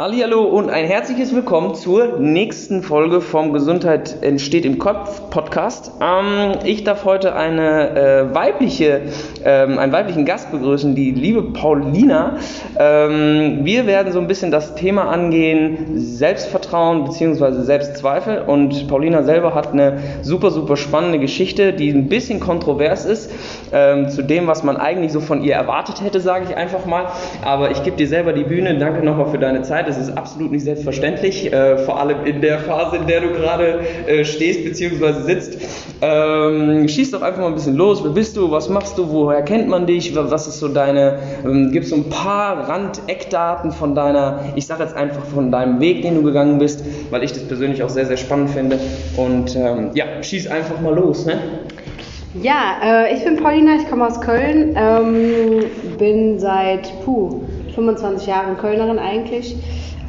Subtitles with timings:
[0.00, 5.90] Hallo und ein herzliches Willkommen zur nächsten Folge vom Gesundheit entsteht im Kopf Podcast.
[6.00, 9.00] Ähm, ich darf heute eine äh, weibliche,
[9.44, 12.36] ähm, einen weiblichen Gast begrüßen, die liebe Paulina.
[12.78, 17.62] Ähm, wir werden so ein bisschen das Thema angehen, Selbstvertrauen bzw.
[17.62, 18.42] Selbstzweifel.
[18.46, 23.32] Und Paulina selber hat eine super, super spannende Geschichte, die ein bisschen kontrovers ist
[23.72, 27.06] ähm, zu dem, was man eigentlich so von ihr erwartet hätte, sage ich einfach mal.
[27.44, 28.78] Aber ich gebe dir selber die Bühne.
[28.78, 29.87] Danke nochmal für deine Zeit.
[29.88, 33.80] Das ist absolut nicht selbstverständlich, äh, vor allem in der Phase, in der du gerade
[34.06, 35.22] äh, stehst bzw.
[35.22, 35.58] sitzt.
[36.02, 38.04] Ähm, schieß doch einfach mal ein bisschen los.
[38.04, 38.50] Wer bist du?
[38.50, 39.08] Was machst du?
[39.10, 40.14] Woher kennt man dich?
[40.14, 44.94] Was ist so deine, ähm, gibt so ein paar Randeckdaten von deiner, ich sage jetzt
[44.94, 48.18] einfach von deinem Weg, den du gegangen bist, weil ich das persönlich auch sehr, sehr
[48.18, 48.78] spannend finde.
[49.16, 51.24] Und ähm, ja, schieß einfach mal los.
[51.24, 51.38] Ne?
[52.42, 55.64] Ja, äh, ich bin Paulina, ich komme aus Köln, ähm,
[55.98, 57.40] bin seit puh,
[57.78, 59.54] 25 Jahren Kölnerin eigentlich.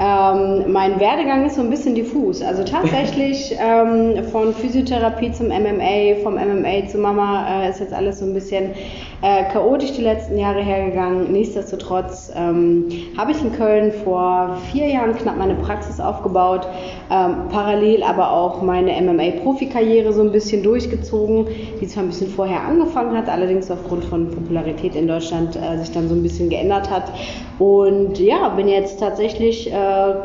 [0.02, 2.42] Ähm, mein Werdegang ist so ein bisschen diffus.
[2.42, 8.20] Also tatsächlich ähm, von Physiotherapie zum MMA, vom MMA zu Mama äh, ist jetzt alles
[8.20, 8.72] so ein bisschen
[9.22, 11.32] äh, chaotisch die letzten Jahre hergegangen.
[11.32, 16.68] Nichtsdestotrotz ähm, habe ich in Köln vor vier Jahren knapp meine Praxis aufgebaut,
[17.12, 21.48] ähm, parallel aber auch meine MMA-Profikarriere so ein bisschen durchgezogen,
[21.82, 25.92] die zwar ein bisschen vorher angefangen hat, allerdings aufgrund von Popularität in Deutschland äh, sich
[25.92, 27.12] dann so ein bisschen geändert hat.
[27.60, 29.74] Und ja, bin jetzt tatsächlich äh,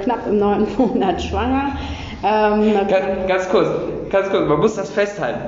[0.02, 1.76] knapp im neunten Monat schwanger.
[2.22, 3.68] Ähm, ganz, ganz kurz,
[4.10, 5.40] ganz kurz, man muss das festhalten.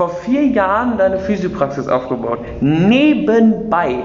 [0.00, 2.38] Vor vier Jahren deine Physiopraxis aufgebaut.
[2.62, 3.98] Nebenbei.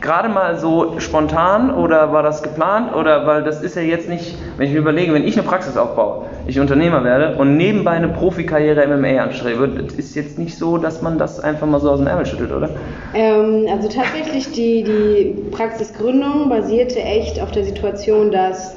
[0.00, 2.96] Gerade mal so spontan oder war das geplant?
[2.96, 5.76] Oder weil das ist ja jetzt nicht, wenn ich mir überlege, wenn ich eine Praxis
[5.76, 11.02] aufbaue, ich Unternehmer werde und nebenbei eine Profikarriere MMA anstrebe, ist jetzt nicht so, dass
[11.02, 12.70] man das einfach mal so aus dem Ärmel schüttelt, oder?
[13.12, 18.74] Ähm, also tatsächlich, die, die Praxisgründung basierte echt auf der Situation, dass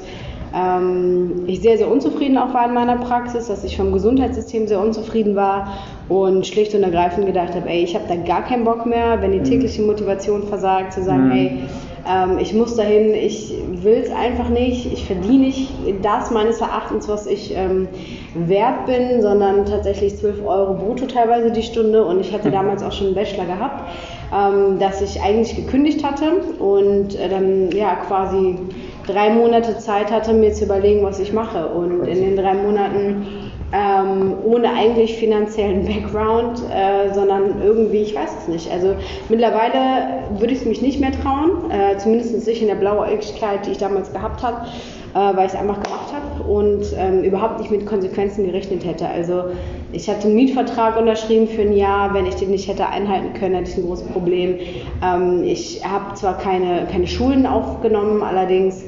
[0.54, 4.80] ähm, ich sehr, sehr unzufrieden auch war in meiner Praxis, dass ich vom Gesundheitssystem sehr
[4.80, 5.72] unzufrieden war
[6.08, 9.32] und schlicht und ergreifend gedacht habe, ey, ich habe da gar keinen Bock mehr, wenn
[9.32, 9.44] die mhm.
[9.44, 11.32] tägliche Motivation versagt, zu sagen, mhm.
[11.32, 11.58] ey,
[12.06, 17.08] ähm, ich muss dahin, ich will es einfach nicht, ich verdiene nicht das meines Erachtens,
[17.08, 17.88] was ich ähm,
[18.34, 22.92] wert bin, sondern tatsächlich 12 Euro brutto teilweise die Stunde und ich hatte damals auch
[22.92, 23.90] schon einen Bachelor gehabt,
[24.32, 28.56] ähm, dass ich eigentlich gekündigt hatte und äh, dann ja quasi
[29.06, 31.68] drei Monate Zeit hatte, mir zu überlegen, was ich mache.
[31.68, 33.26] Und in den drei Monaten
[33.74, 38.70] ähm, ohne eigentlich finanziellen Background, äh, sondern irgendwie, ich weiß es nicht.
[38.70, 38.94] Also
[39.28, 43.72] mittlerweile würde ich es mich nicht mehr trauen, äh, zumindest nicht in der Blauäugigkeit, die
[43.72, 44.66] ich damals gehabt habe,
[45.14, 49.08] äh, weil ich es einfach gemacht habe und ähm, überhaupt nicht mit Konsequenzen gerechnet hätte.
[49.08, 49.44] Also
[49.92, 53.54] ich hatte einen Mietvertrag unterschrieben für ein Jahr, wenn ich den nicht hätte einhalten können,
[53.56, 54.58] hätte ich ein großes Problem.
[55.02, 58.84] Ähm, ich habe zwar keine, keine Schulden aufgenommen, allerdings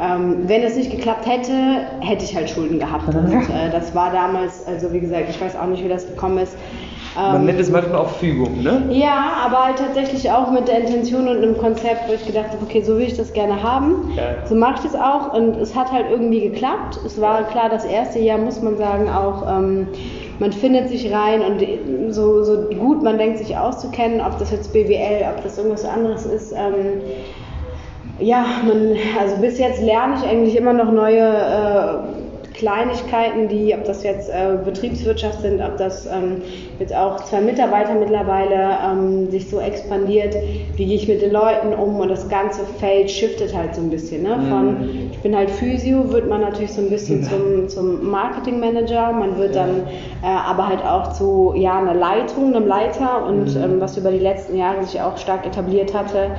[0.00, 1.52] ähm, wenn es nicht geklappt hätte,
[2.00, 3.08] hätte ich halt Schulden gehabt.
[3.14, 6.38] Und äh, das war damals, also wie gesagt, ich weiß auch nicht, wie das gekommen
[6.38, 6.56] ist.
[7.16, 8.84] Man ähm, nennt es manchmal auch Fügung, ne?
[8.90, 12.58] Ja, aber halt tatsächlich auch mit der Intention und einem Konzept, wo ich gedacht habe,
[12.62, 14.12] okay, so will ich das gerne haben.
[14.16, 14.46] Ja.
[14.46, 17.00] So mache ich das auch und es hat halt irgendwie geklappt.
[17.04, 19.88] Es war klar, das erste Jahr muss man sagen auch, ähm,
[20.38, 24.72] man findet sich rein und so, so gut man denkt sich auszukennen, ob das jetzt
[24.72, 26.52] BWL, ob das irgendwas anderes ist.
[26.52, 27.00] Ähm,
[28.18, 32.18] ja, man, also bis jetzt lerne ich eigentlich immer noch neue äh,
[32.58, 36.42] Kleinigkeiten, die, ob das jetzt äh, Betriebswirtschaft sind, ob das ähm,
[36.80, 40.34] jetzt auch zwei Mitarbeiter mittlerweile ähm, sich so expandiert,
[40.74, 43.90] wie gehe ich mit den Leuten um und das ganze Feld shiftet halt so ein
[43.90, 44.24] bisschen.
[44.24, 44.40] Ne?
[44.48, 45.10] Von mhm.
[45.12, 49.54] ich bin halt Physio, wird man natürlich so ein bisschen zum, zum Marketingmanager, man wird
[49.54, 49.82] dann
[50.24, 53.62] äh, aber halt auch zu ja, einer Leitung, einem Leiter und mhm.
[53.62, 56.32] ähm, was über die letzten Jahre sich auch stark etabliert hatte,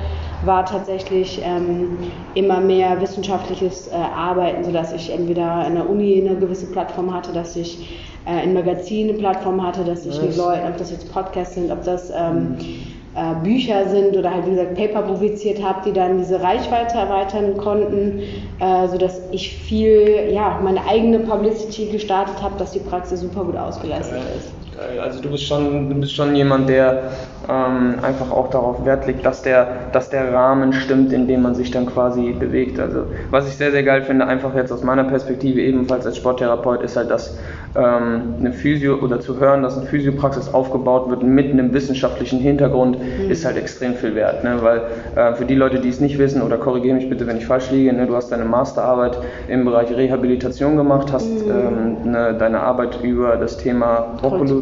[0.44, 1.98] war tatsächlich ähm,
[2.34, 7.32] immer mehr wissenschaftliches äh, Arbeiten, sodass ich entweder in der Uni eine gewisse Plattform hatte,
[7.32, 11.12] dass ich äh, in Magazin eine Plattform hatte, dass ich mit Leuten, ob das jetzt
[11.12, 12.56] Podcasts sind, ob das ähm,
[13.14, 17.56] äh, Bücher sind oder halt wie gesagt Paper publiziert habe, die dann diese Reichweite erweitern
[17.56, 18.20] konnten,
[18.60, 23.56] äh, sodass ich viel, ja, meine eigene Publicity gestartet habe, dass die Praxis super gut
[23.56, 24.52] ausgelastet ist.
[25.00, 27.10] Also du bist schon, du bist schon jemand, der
[27.48, 31.54] ähm, einfach auch darauf Wert legt, dass der, dass der Rahmen stimmt, in dem man
[31.54, 32.78] sich dann quasi bewegt.
[32.78, 36.82] Also was ich sehr, sehr geil finde, einfach jetzt aus meiner Perspektive ebenfalls als Sporttherapeut,
[36.82, 37.38] ist halt, dass
[37.76, 42.98] ähm, eine Physio oder zu hören, dass eine Physiopraxis aufgebaut wird mit einem wissenschaftlichen Hintergrund,
[42.98, 43.30] mhm.
[43.30, 44.44] ist halt extrem viel wert.
[44.44, 44.58] Ne?
[44.62, 44.82] Weil
[45.16, 47.70] äh, für die Leute, die es nicht wissen, oder korrigiere mich bitte, wenn ich falsch
[47.70, 48.06] liege, ne?
[48.06, 49.18] du hast deine Masterarbeit
[49.48, 51.50] im Bereich Rehabilitation gemacht, hast mhm.
[51.50, 54.16] ähm, ne, deine Arbeit über das Thema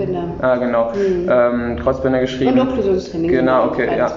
[0.09, 0.35] Kreuzbinder.
[0.41, 0.93] Ah, genau.
[0.93, 1.29] Mhm.
[1.31, 2.59] Ähm, Kreuzbinder geschrieben.
[2.59, 3.31] Und Okklusionstraining.
[3.31, 4.11] Genau, okay, ja.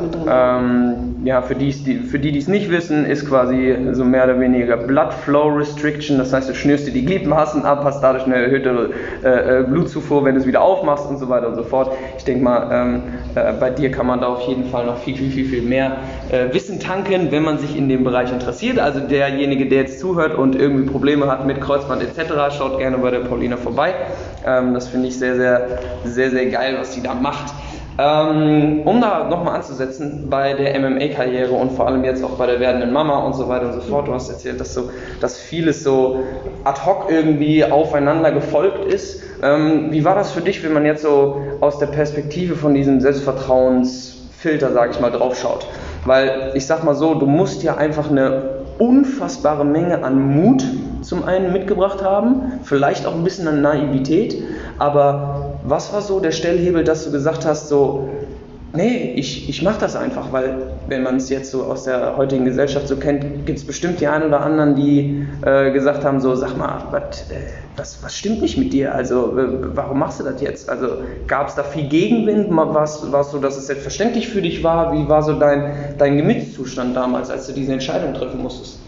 [1.23, 4.75] Ja, für die, für die, die es nicht wissen, ist quasi so mehr oder weniger
[4.75, 6.17] Blood Flow Restriction.
[6.17, 8.89] Das heißt, du schnürst dir die Gliedmaßen ab, hast dadurch eine erhöhte
[9.23, 11.91] äh, äh, Blutzufuhr, wenn du es wieder aufmachst und so weiter und so fort.
[12.17, 13.03] Ich denke mal, ähm,
[13.35, 15.97] äh, bei dir kann man da auf jeden Fall noch viel, viel, viel, viel mehr
[16.31, 18.79] äh, Wissen tanken, wenn man sich in dem Bereich interessiert.
[18.79, 23.11] Also derjenige, der jetzt zuhört und irgendwie Probleme hat mit Kreuzband etc., schaut gerne bei
[23.11, 23.93] der Paulina vorbei.
[24.43, 25.67] Ähm, das finde ich sehr, sehr,
[26.03, 27.53] sehr, sehr geil, was sie da macht.
[27.97, 32.59] Ähm, um da nochmal anzusetzen bei der MMA-Karriere und vor allem jetzt auch bei der
[32.59, 34.07] werdenden Mama und so weiter und so fort.
[34.07, 34.89] Du hast erzählt, dass, so,
[35.19, 36.23] dass vieles so
[36.63, 39.21] ad hoc irgendwie aufeinander gefolgt ist.
[39.43, 43.01] Ähm, wie war das für dich, wenn man jetzt so aus der Perspektive von diesem
[43.01, 45.67] Selbstvertrauensfilter, sage ich mal, draufschaut?
[46.05, 50.63] Weil ich sag mal so, du musst ja einfach eine unfassbare Menge an Mut
[51.01, 54.41] zum einen mitgebracht haben, vielleicht auch ein bisschen an Naivität,
[54.79, 58.09] aber was war so der Stellhebel, dass du gesagt hast, so,
[58.73, 62.45] nee, ich, ich mache das einfach, weil wenn man es jetzt so aus der heutigen
[62.45, 66.35] Gesellschaft so kennt, gibt es bestimmt die einen oder anderen, die äh, gesagt haben, so,
[66.35, 67.35] sag mal, wat, äh,
[67.75, 68.93] was, was stimmt nicht mit dir?
[68.95, 69.31] Also,
[69.75, 70.69] warum machst du das jetzt?
[70.69, 70.87] Also,
[71.27, 72.49] gab es da viel Gegenwind?
[72.55, 74.93] War es so, dass es selbstverständlich für dich war?
[74.93, 78.79] Wie war so dein, dein Gemütszustand damals, als du diese Entscheidung treffen musstest?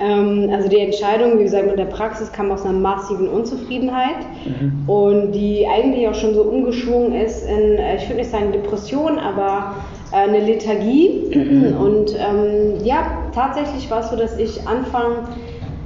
[0.00, 4.88] Ähm, also die Entscheidung, wie gesagt, mit der Praxis kam aus einer massiven Unzufriedenheit mhm.
[4.88, 9.18] und die eigentlich auch schon so umgeschwungen ist in, äh, ich würde nicht sagen Depression,
[9.18, 9.76] aber
[10.12, 11.30] äh, eine Lethargie.
[11.34, 11.76] Mhm.
[11.76, 15.28] Und ähm, ja, tatsächlich war es so, dass ich Anfang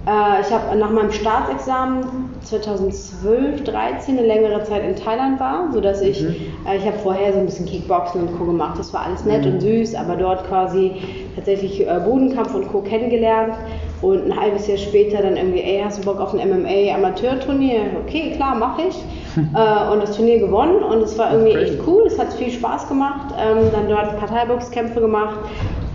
[0.09, 6.01] äh, ich habe nach meinem Staatsexamen 2012, 13 eine längere Zeit in Thailand war, sodass
[6.01, 6.35] ich, mhm.
[6.67, 8.47] äh, ich habe vorher so ein bisschen Kickboxen und Co.
[8.47, 8.79] gemacht.
[8.79, 9.55] Das war alles nett mhm.
[9.55, 10.93] und süß, aber dort quasi
[11.37, 12.81] tatsächlich äh, Bodenkampf und Co.
[12.81, 13.55] kennengelernt.
[14.01, 17.81] Und ein halbes Jahr später dann irgendwie, ey, hast du Bock auf ein MMA-Amateurturnier?
[18.05, 18.97] Okay, klar, mache ich.
[19.37, 22.05] äh, und das Turnier gewonnen und es war irgendwie echt cool.
[22.07, 23.35] Es hat viel Spaß gemacht.
[23.39, 25.39] Ähm, dann dort Parteiboxkämpfe gemacht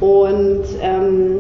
[0.02, 1.40] und ähm,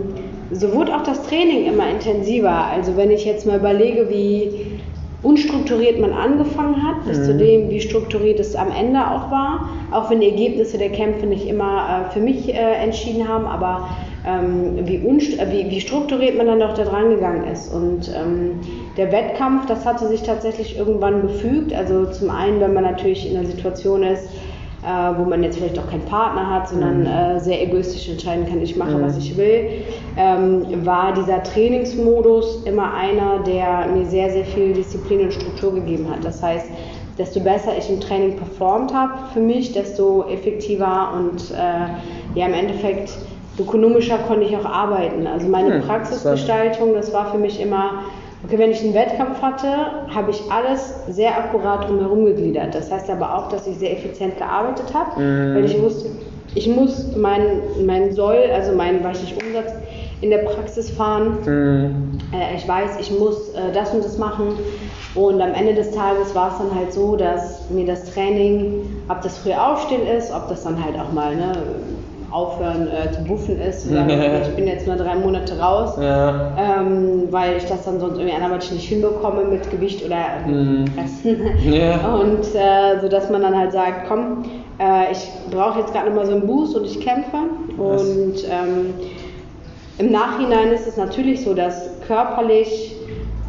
[0.52, 2.66] so wurde auch das Training immer intensiver.
[2.72, 4.80] Also wenn ich jetzt mal überlege, wie
[5.24, 7.24] unstrukturiert man angefangen hat, bis mhm.
[7.24, 11.26] zu dem, wie strukturiert es am Ende auch war, auch wenn die Ergebnisse der Kämpfe
[11.26, 13.88] nicht immer äh, für mich äh, entschieden haben, aber
[14.26, 17.74] ähm, wie, äh, wie, wie, strukturiert man dann doch da dran gegangen ist.
[17.74, 18.60] Und ähm,
[18.98, 21.74] der Wettkampf, das hatte sich tatsächlich irgendwann gefügt.
[21.74, 24.30] Also zum einen, wenn man natürlich in einer Situation ist,
[24.84, 27.08] äh, wo man jetzt vielleicht auch keinen Partner hat, sondern mhm.
[27.08, 29.04] äh, sehr egoistisch entscheiden kann, ich mache, mhm.
[29.04, 29.70] was ich will,
[30.18, 36.10] ähm, war dieser Trainingsmodus immer einer, der mir sehr, sehr viel Disziplin und Struktur gegeben
[36.10, 36.24] hat.
[36.24, 36.68] Das heißt,
[37.18, 42.54] desto besser ich im Training performt habe für mich, desto effektiver und äh, ja im
[42.54, 43.12] Endeffekt
[43.60, 45.28] ökonomischer konnte ich auch arbeiten.
[45.28, 48.04] Also meine hm, Praxisgestaltung, das war für mich immer
[48.46, 49.68] Okay, wenn ich einen Wettkampf hatte,
[50.14, 52.76] habe ich alles sehr akkurat drumherum gegliedert.
[52.76, 55.56] Das heißt aber auch, dass ich sehr effizient gearbeitet habe, mhm.
[55.56, 56.10] weil ich wusste,
[56.54, 59.72] ich muss meinen mein Soll, also meinen, weiß ich, Umsatz
[60.20, 61.38] in der Praxis fahren.
[61.46, 62.18] Mhm.
[62.34, 64.60] Äh, ich weiß, ich muss äh, das und das machen.
[65.16, 69.22] Und am Ende des Tages war es dann halt so, dass mir das Training, ob
[69.22, 71.54] das früh aufstehen ist, ob das dann halt auch mal ne,
[72.34, 73.90] aufhören äh, zu buffen ist.
[73.90, 76.52] Sagen, ich bin jetzt nur drei Monate raus, ja.
[76.58, 80.86] ähm, weil ich das dann sonst irgendwie anderweitig nicht hinbekomme mit Gewicht oder mhm.
[80.98, 81.42] Essen.
[81.64, 82.16] Ja.
[82.16, 84.44] Und äh, so dass man dann halt sagt, komm,
[84.80, 87.38] äh, ich brauche jetzt gerade nochmal so einen Boost und ich kämpfe.
[87.78, 88.94] Und ähm,
[90.00, 92.96] im Nachhinein ist es natürlich so, dass körperlich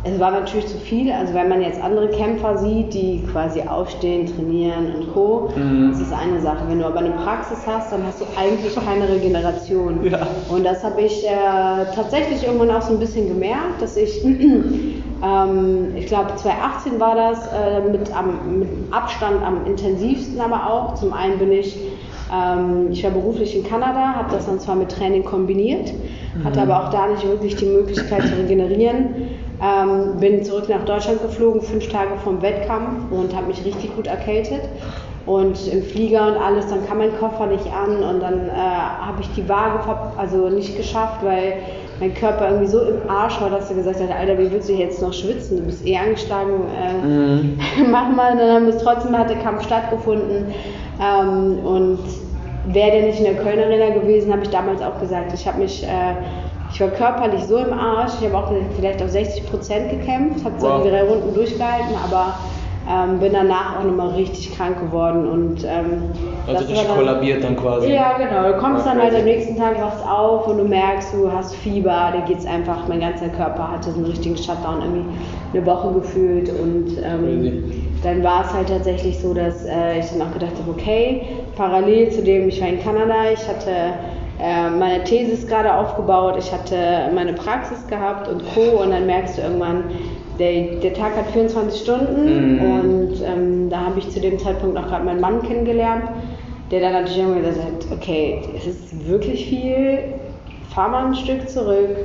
[0.04, 1.10] es war natürlich zu viel.
[1.10, 5.90] Also wenn man jetzt andere Kämpfer sieht, die quasi aufstehen, trainieren und Co., mhm.
[5.90, 6.64] das ist eine Sache.
[6.68, 10.04] Wenn du aber eine Praxis hast, dann hast du eigentlich keine Regeneration.
[10.04, 10.26] Ja.
[10.50, 11.30] Und das habe ich äh,
[11.94, 17.46] tatsächlich irgendwann auch so ein bisschen gemerkt, dass ich, ähm, ich glaube 2018 war das,
[17.46, 20.94] äh, mit, am, mit Abstand am intensivsten aber auch.
[20.94, 21.78] Zum einen bin ich
[22.32, 26.44] ähm, ich war beruflich in Kanada, habe das dann zwar mit Training kombiniert, mhm.
[26.44, 29.06] hatte aber auch da nicht wirklich die Möglichkeit zu regenerieren.
[29.62, 34.06] Ähm, bin zurück nach Deutschland geflogen, fünf Tage vom Wettkampf und habe mich richtig gut
[34.06, 34.62] erkältet.
[35.26, 39.22] Und im Flieger und alles, dann kam mein Koffer nicht an und dann äh, habe
[39.22, 39.80] ich die Waage
[40.18, 41.54] also nicht geschafft, weil
[41.98, 44.74] mein Körper irgendwie so im Arsch war, dass er gesagt hat, Alter, wie willst du
[44.74, 45.58] jetzt noch schwitzen?
[45.58, 47.58] Du bist eh angeschlagen, äh, mhm.
[47.90, 48.32] mach mal.
[48.32, 50.52] Und dann haben wir es trotzdem, hat der Kampf stattgefunden.
[51.00, 52.00] Ähm, und
[52.66, 55.58] wäre der nicht in der Kölner Arena gewesen, habe ich damals auch gesagt, ich habe
[55.60, 55.84] mich...
[55.84, 56.16] Äh,
[56.74, 60.56] ich war körperlich so im Arsch, ich habe auch vielleicht auf 60 Prozent gekämpft, habe
[60.58, 60.78] wow.
[60.78, 62.34] so die drei Runden durchgehalten, aber
[62.90, 66.10] ähm, bin danach auch nochmal richtig krank geworden und ähm,
[66.48, 67.92] also dich kollabiert dann quasi.
[67.92, 68.52] Ja, genau.
[68.52, 71.54] Du kommst ja, dann halt am nächsten Tag, wachst auf und du merkst, du hast
[71.54, 75.04] Fieber, da geht's einfach, mein ganzer Körper hatte so einen richtigen Shutdown irgendwie
[75.52, 77.62] eine Woche gefühlt und ähm,
[78.02, 81.22] dann war es halt tatsächlich so, dass äh, ich dann auch gedacht habe, okay,
[81.56, 83.70] parallel zu dem, ich war in Kanada, ich hatte
[84.40, 88.82] äh, meine Thesis gerade aufgebaut, ich hatte meine Praxis gehabt und Co.
[88.82, 89.84] Und dann merkst du irgendwann,
[90.38, 92.80] der, der Tag hat 24 Stunden mhm.
[92.80, 96.04] und ähm, da habe ich zu dem Zeitpunkt auch gerade meinen Mann kennengelernt,
[96.70, 99.98] der dann natürlich irgendwann gesagt hat, okay, es ist wirklich viel,
[100.74, 101.96] fahr mal ein Stück zurück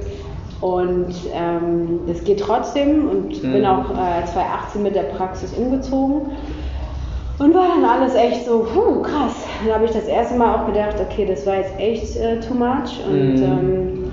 [0.61, 3.53] und ähm, es geht trotzdem und mhm.
[3.53, 6.27] bin auch äh, 2018 mit der Praxis umgezogen
[7.39, 9.45] und war dann alles echt so, puh, krass.
[9.65, 12.53] Dann habe ich das erste Mal auch gedacht, okay, das war jetzt echt äh, too
[12.53, 13.43] much und mhm.
[13.43, 14.11] ähm,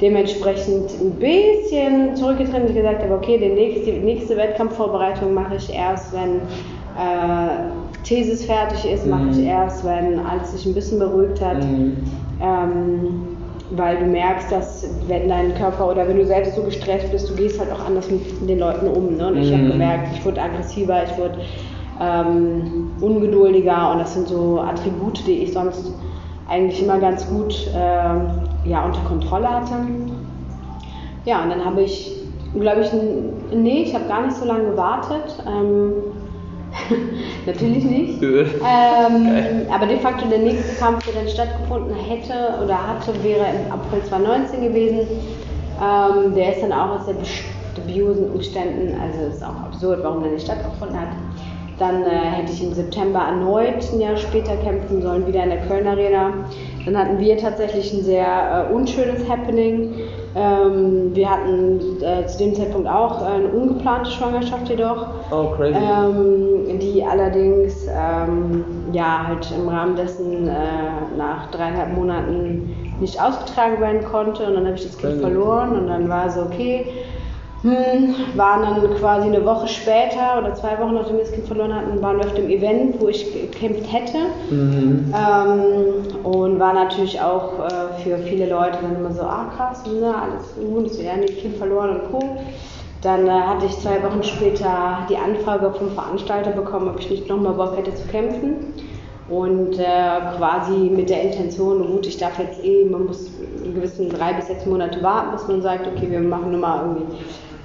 [0.00, 5.72] dementsprechend ein bisschen zurückgetreten und gesagt habe, okay, die nächste, die nächste Wettkampfvorbereitung mache ich
[5.72, 9.46] erst, wenn äh, Thesis fertig ist, mache ich mhm.
[9.46, 11.62] erst, wenn alles sich ein bisschen beruhigt hat.
[11.64, 11.96] Mhm.
[12.42, 13.36] Ähm,
[13.72, 17.36] weil du merkst, dass wenn dein Körper oder wenn du selbst so gestresst bist, du
[17.36, 19.16] gehst halt auch anders mit den Leuten um.
[19.16, 19.28] Ne?
[19.28, 19.72] Und ich habe mhm.
[19.72, 21.38] gemerkt, ich wurde aggressiver, ich wurde
[22.00, 25.92] ähm, ungeduldiger und das sind so Attribute, die ich sonst
[26.48, 29.74] eigentlich immer ganz gut äh, ja, unter Kontrolle hatte.
[31.24, 32.12] Ja, und dann habe ich,
[32.58, 32.90] glaube ich,
[33.52, 35.42] nee, ich habe gar nicht so lange gewartet.
[35.46, 35.92] Ähm,
[37.46, 38.22] Natürlich nicht.
[38.22, 43.72] ähm, aber de facto der nächste Kampf, der dann stattgefunden hätte oder hatte, wäre im
[43.72, 45.00] April 2019 gewesen.
[45.80, 47.16] Ähm, der ist dann auch aus der
[47.74, 51.08] dubiosen Umständen, also ist auch absurd, warum der nicht stattgefunden hat.
[51.80, 55.60] Dann äh, hätte ich im September erneut ein Jahr später kämpfen sollen, wieder in der
[55.60, 56.30] Köln Arena.
[56.84, 59.94] Dann hatten wir tatsächlich ein sehr äh, unschönes Happening.
[60.36, 65.06] Ähm, wir hatten äh, zu dem Zeitpunkt auch eine ungeplante Schwangerschaft jedoch.
[65.32, 65.74] Oh, crazy.
[65.74, 70.52] Ähm, die allerdings ähm, ja halt im Rahmen dessen äh,
[71.16, 74.46] nach dreieinhalb Monaten nicht ausgetragen werden konnte.
[74.46, 76.86] Und dann habe ich das Kind verloren und dann war so, okay,
[77.62, 82.00] waren dann quasi eine Woche später oder zwei Wochen nachdem wir das Kind verloren hatten,
[82.00, 84.18] waren wir auf dem Event, wo ich gekämpft hätte.
[84.50, 85.12] Mhm.
[85.14, 90.14] Ähm, und war natürlich auch äh, für viele Leute dann immer so, ah krass, ne,
[90.14, 92.36] alles gut, so, ja, das Kind verloren und Co.
[93.02, 97.28] Dann äh, hatte ich zwei Wochen später die Anfrage vom Veranstalter bekommen, ob ich nicht
[97.28, 98.74] nochmal Bock hätte zu kämpfen.
[99.28, 99.84] Und äh,
[100.36, 103.30] quasi mit der Intention, gut, ich darf jetzt eh, man muss
[103.64, 107.16] in gewissen drei bis sechs Monate warten, bis man sagt, okay, wir machen nochmal irgendwie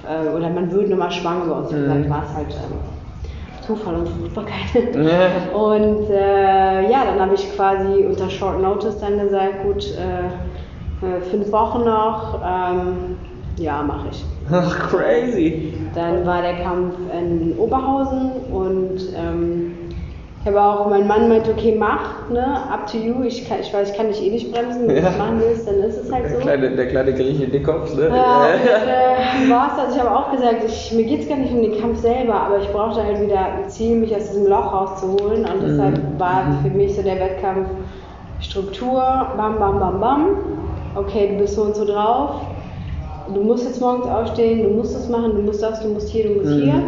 [0.08, 1.72] äh, oder man würde nochmal schwanger bei uns.
[1.72, 2.10] Mhm.
[2.10, 2.78] war es halt ähm,
[3.66, 4.94] Zufall und Fruchtbarkeit.
[4.94, 5.56] Ja.
[5.56, 10.30] Und äh, ja, dann habe ich quasi unter Short Notice dann gesagt, gut, äh
[11.30, 13.16] fünf Wochen noch, ähm,
[13.58, 14.24] ja, mache ich.
[14.50, 15.74] Ach, crazy.
[15.94, 19.72] Dann war der Kampf in Oberhausen und ähm,
[20.46, 23.24] ich habe auch, mein Mann meinte, okay, mach, ne, up to you.
[23.24, 24.86] Ich, kann, ich weiß, ich kann dich eh nicht bremsen.
[24.86, 25.02] Wenn ja.
[25.02, 26.34] du es machen willst, dann ist es halt so.
[26.34, 28.10] Der kleine, der kleine Grieche Dickkopf, ne?
[28.10, 29.80] Ja, äh, war es.
[29.80, 32.34] Also ich habe auch gesagt, ich, mir geht es gar nicht um den Kampf selber,
[32.34, 35.46] aber ich brauchte halt wieder ein Ziel, mich aus diesem Loch rauszuholen.
[35.46, 35.68] Und mhm.
[35.68, 36.58] deshalb war mhm.
[36.62, 37.66] für mich so der Wettkampf
[38.38, 39.02] Struktur,
[39.36, 40.26] bam, bam, bam, bam.
[40.94, 42.42] Okay, du bist so und so drauf.
[43.34, 46.28] Du musst jetzt morgens aufstehen, du musst das machen, du musst das, du musst hier,
[46.28, 46.62] du musst mhm.
[46.62, 46.82] hier.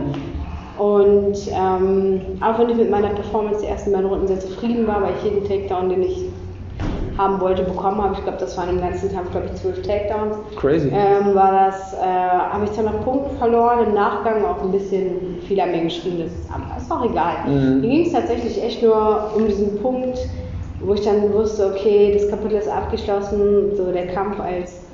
[0.78, 5.02] Und ähm, auch wenn ich mit meiner Performance die ersten beiden Runden sehr zufrieden war,
[5.02, 6.26] weil ich jeden Takedown, den ich
[7.18, 8.14] haben wollte, bekommen habe.
[8.14, 10.36] Ich glaube, das waren im ganzen Kampf, glaube ich, zwölf Takedowns.
[10.56, 10.88] Crazy.
[10.94, 15.38] Ähm, war das, äh, habe ich zwar noch Punkte verloren, im Nachgang auch ein bisschen
[15.46, 17.34] viel an mir geschrieben, das ist, ist auch egal.
[17.48, 17.80] Mhm.
[17.80, 20.18] Mir ging es tatsächlich echt nur um diesen Punkt,
[20.80, 24.87] wo ich dann wusste, okay, das Kapitel ist abgeschlossen, so der Kampf als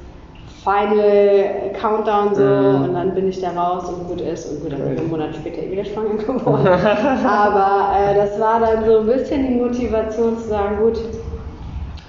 [0.64, 2.84] Final Countdown so mm.
[2.84, 5.10] und dann bin ich da raus und gut ist und gut, dann bin ich einen
[5.10, 6.66] Monat später wieder schwanger geworden.
[6.66, 10.98] Aber äh, das war dann so ein bisschen die Motivation zu sagen, gut,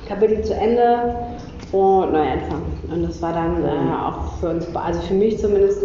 [0.08, 1.16] Kapitel zu Ende
[1.74, 2.62] und Neuanfang.
[2.94, 5.84] Und das war dann äh, auch für uns, also für mich zumindest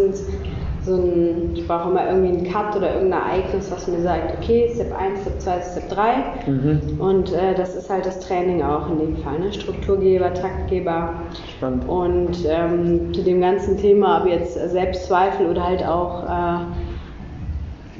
[0.85, 4.71] so ein, ich brauche immer irgendwie einen Cut oder irgendein Ereignis, was mir sagt, okay,
[4.75, 6.15] Step 1, Step 2, Step 3.
[6.47, 6.81] Mhm.
[6.99, 9.53] Und äh, das ist halt das Training auch in dem Fall, ne?
[9.53, 11.15] Strukturgeber, Taktgeber.
[11.57, 11.89] Spannend.
[11.89, 16.65] Und ähm, zu dem ganzen Thema, ob jetzt Selbstzweifel oder halt auch, äh,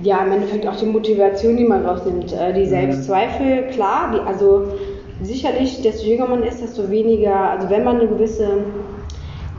[0.03, 2.33] ja, im Endeffekt auch die Motivation, die man rausnimmt.
[2.33, 2.69] Äh, die mhm.
[2.69, 4.69] Selbstzweifel, klar, die, also
[5.23, 8.65] sicherlich, desto jünger man ist, desto weniger, also wenn man eine gewisse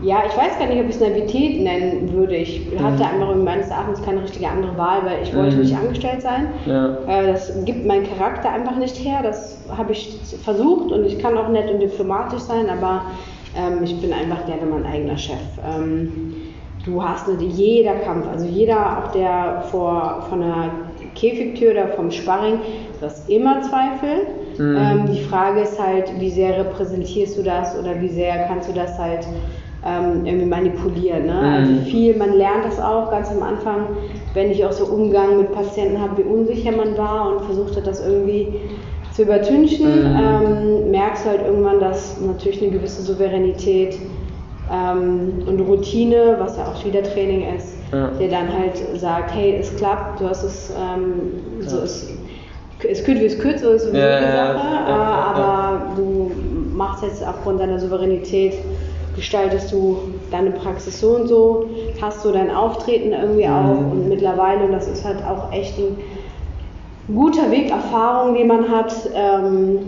[0.02, 2.36] ja, ich weiß gar nicht, ob ich es Naivität nennen würde.
[2.36, 3.24] Ich hatte mhm.
[3.24, 5.62] einfach meines Erachtens keine richtige andere Wahl, weil ich wollte mhm.
[5.62, 6.48] nicht angestellt sein.
[6.66, 6.98] Ja.
[7.08, 9.20] Äh, das gibt mein Charakter einfach nicht her.
[9.22, 13.04] Das habe ich versucht und ich kann auch nett und diplomatisch sein, aber
[13.56, 15.38] ähm, ich bin einfach gerne mein eigener Chef.
[15.64, 16.34] Ähm,
[16.84, 20.72] du hast nicht jeder Kampf, also jeder, auch der vor, von einer
[21.14, 22.60] Käfigtür oder vom Sparring,
[23.00, 24.28] du hast immer Zweifel.
[24.58, 24.78] Mhm.
[24.78, 28.74] Ähm, die Frage ist halt, wie sehr repräsentierst du das oder wie sehr kannst du
[28.74, 29.28] das halt
[29.86, 31.26] ähm, irgendwie manipulieren.
[31.26, 31.34] Ne?
[31.34, 31.54] Mhm.
[31.54, 33.88] Also viel, man lernt das auch ganz am Anfang,
[34.34, 37.88] wenn ich auch so Umgang mit Patienten habe, wie unsicher man war und versucht hat,
[37.88, 38.60] das irgendwie
[39.12, 40.20] zu übertünchen, mhm.
[40.20, 43.98] ähm, merkst du halt irgendwann, dass natürlich eine gewisse Souveränität
[44.72, 48.08] ähm, und Routine, was ja auch Spielertraining ist, ja.
[48.20, 52.10] der dann halt sagt, hey, es klappt, du hast es, ähm, so ist,
[52.88, 56.32] es kühlt wie es kühlt, so ist so ja, eine Sache, äh, aber du
[56.74, 58.54] machst jetzt aufgrund deiner Souveränität
[59.16, 59.98] gestaltest du
[60.32, 61.66] deine Praxis so und so,
[62.02, 63.54] hast du dein Auftreten irgendwie mhm.
[63.54, 65.98] auch und mittlerweile, und das ist halt auch echt ein
[67.14, 69.80] guter Weg, Erfahrung, die man hat, ähm,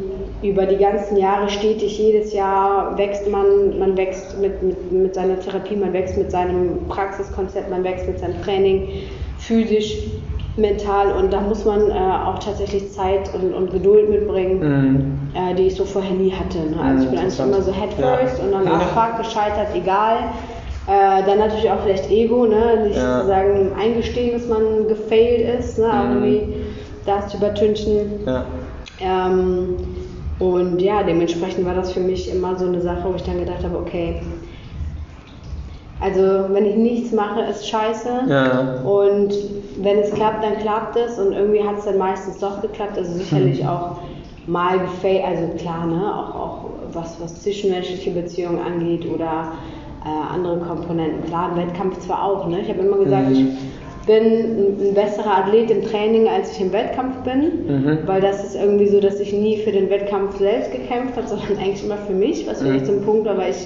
[0.41, 5.39] über die ganzen Jahre stetig, jedes Jahr wächst man, man wächst mit, mit, mit seiner
[5.39, 8.89] Therapie, man wächst mit seinem Praxiskonzept, man wächst mit seinem Training,
[9.37, 9.99] physisch,
[10.57, 15.22] mental und da muss man äh, auch tatsächlich Zeit und, und Geduld mitbringen, mhm.
[15.33, 16.59] Äh, die ich so vorher nie hatte.
[16.59, 16.81] Ne?
[16.81, 18.45] Also ich bin eigentlich immer so head first ja.
[18.45, 20.17] und dann auch fuck, gescheitert, egal.
[20.85, 22.87] Äh, dann natürlich auch vielleicht Ego, ne?
[22.87, 23.17] nicht ja.
[23.17, 25.87] sozusagen eingestehen, dass man gefailt ist, ne?
[25.87, 26.11] Mhm.
[26.11, 26.53] irgendwie
[27.05, 28.25] das zu übertünchen.
[28.25, 28.45] Ja.
[28.99, 29.75] Ähm,
[30.39, 33.63] und ja, dementsprechend war das für mich immer so eine Sache, wo ich dann gedacht
[33.63, 34.21] habe, okay,
[36.01, 38.09] also wenn ich nichts mache, ist scheiße.
[38.27, 38.81] Ja.
[38.83, 39.33] Und
[39.77, 41.17] wenn es klappt, dann klappt es.
[41.17, 42.97] Und irgendwie hat es dann meistens doch geklappt.
[42.97, 43.69] Also sicherlich hm.
[43.69, 43.99] auch
[44.47, 49.53] mal gefällt, also klar, ne, auch, auch was, was zwischenmenschliche Beziehungen angeht oder
[50.05, 51.23] äh, andere Komponenten.
[51.25, 52.61] Klar, im Wettkampf zwar auch, ne?
[52.61, 53.35] Ich habe immer gesagt, mhm.
[53.35, 57.99] ich bin ein besserer Athlet im Training, als ich im Wettkampf bin, mhm.
[58.05, 61.57] weil das ist irgendwie so, dass ich nie für den Wettkampf selbst gekämpft habe, sondern
[61.57, 62.87] eigentlich immer für mich, was vielleicht mhm.
[62.87, 63.65] so ein Punkt war, weil ich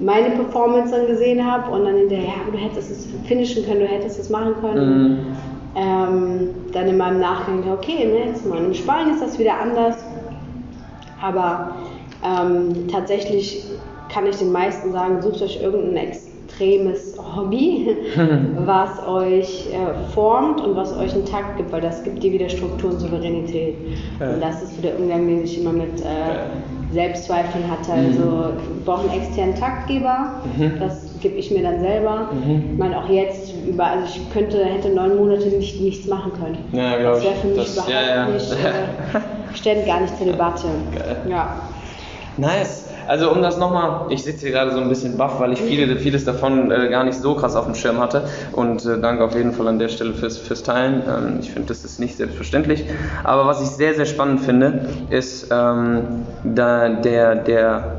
[0.00, 3.86] meine Performance dann gesehen habe und dann hinterher, ja, du hättest es finishen können, du
[3.86, 5.26] hättest es machen können.
[5.78, 9.96] Ähm, dann in meinem Nachgang, okay, ne, jetzt mal im Spanien ist das wieder anders.
[11.20, 11.76] Aber
[12.24, 13.64] ähm, tatsächlich
[14.12, 15.94] kann ich den meisten sagen, sucht euch irgendein
[16.48, 17.96] extremes Hobby,
[18.64, 22.48] was euch äh, formt und was euch einen Takt gibt, weil das gibt dir wieder
[22.48, 23.76] Struktur und Souveränität.
[24.20, 24.30] Ja.
[24.30, 27.92] Und das ist so der Umgang, den ich immer mit äh, Selbstzweifeln hatte.
[27.92, 28.78] Also mhm.
[28.78, 30.72] ich brauche einen externen Taktgeber, mhm.
[30.80, 32.30] das gebe ich mir dann selber.
[32.32, 32.64] Mhm.
[32.72, 36.58] Ich meine auch jetzt über, also ich könnte, hätte neun Monate nicht, nichts machen können.
[36.72, 38.28] Ja, das wäre für mich das, überhaupt ja, ja.
[38.28, 39.20] nicht, äh,
[39.54, 40.66] stellt gar nicht zur Debatte.
[40.94, 41.16] Geil.
[41.28, 41.60] Ja.
[42.36, 42.88] Nice.
[43.08, 45.96] Also um das nochmal, ich sitze hier gerade so ein bisschen baff, weil ich viele,
[45.96, 48.24] vieles davon äh, gar nicht so krass auf dem Schirm hatte.
[48.52, 51.02] Und äh, danke auf jeden Fall an der Stelle fürs, fürs Teilen.
[51.08, 52.84] Ähm, ich finde, das ist nicht selbstverständlich.
[53.24, 57.98] Aber was ich sehr, sehr spannend finde, ist ähm, da der, der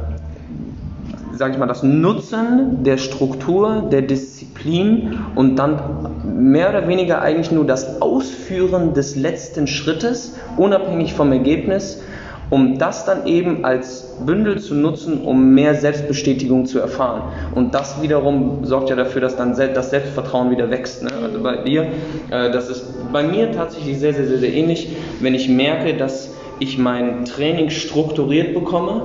[1.39, 5.79] sage ich mal, das Nutzen der Struktur, der Disziplin und dann
[6.23, 12.01] mehr oder weniger eigentlich nur das Ausführen des letzten Schrittes, unabhängig vom Ergebnis,
[12.49, 17.23] um das dann eben als Bündel zu nutzen, um mehr Selbstbestätigung zu erfahren.
[17.55, 21.03] Und das wiederum sorgt ja dafür, dass dann das Selbstvertrauen wieder wächst.
[21.03, 21.09] Ne?
[21.21, 21.83] Also bei dir,
[22.31, 24.95] äh, das ist bei mir tatsächlich sehr, sehr, sehr, sehr ähnlich.
[25.19, 29.03] Wenn ich merke, dass ich mein Training strukturiert bekomme,